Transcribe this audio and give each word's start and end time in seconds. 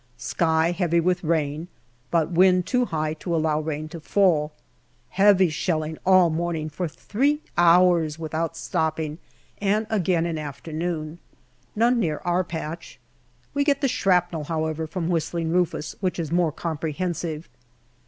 Sky 0.17 0.71
heavy 0.71 0.99
with 0.99 1.23
rain, 1.23 1.67
but 2.09 2.31
wind 2.31 2.65
too 2.65 2.85
high 2.85 3.13
to 3.13 3.35
allow 3.35 3.59
rain 3.59 3.87
to 3.89 3.99
fall. 3.99 4.51
Heavy 5.09 5.47
shelling 5.49 5.95
all 6.07 6.31
morning 6.31 6.69
for 6.69 6.87
three 6.87 7.39
hours 7.55 8.17
without 8.17 8.57
stopping, 8.57 9.19
and 9.59 9.85
again 9.91 10.25
in 10.25 10.39
afternoon. 10.39 11.19
None 11.75 11.99
near 11.99 12.19
our 12.25 12.43
patch. 12.43 12.97
We 13.53 13.63
get 13.63 13.81
the 13.81 13.87
shrapnel, 13.87 14.45
however, 14.45 14.87
from" 14.87 15.07
Whistling 15.11 15.51
Rufus," 15.51 15.95
which 15.99 16.17
is 16.17 16.31
more 16.31 16.51
comprehensive. 16.51 17.47